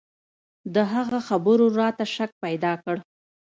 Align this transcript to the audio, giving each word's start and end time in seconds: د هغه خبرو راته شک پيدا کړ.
د 0.73 0.75
هغه 0.93 1.19
خبرو 1.27 1.65
راته 1.79 2.05
شک 2.15 2.31
پيدا 2.43 2.73
کړ. 2.83 2.95